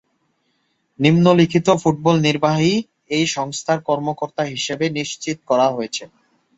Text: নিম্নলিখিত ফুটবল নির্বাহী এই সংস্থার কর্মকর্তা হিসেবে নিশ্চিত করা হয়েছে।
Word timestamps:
নিম্নলিখিত 0.99 1.67
ফুটবল 1.81 2.15
নির্বাহী 2.27 2.73
এই 3.09 3.25
সংস্থার 3.35 3.79
কর্মকর্তা 3.87 4.43
হিসেবে 4.53 4.85
নিশ্চিত 4.97 5.37
করা 5.49 5.67
হয়েছে। 5.69 6.03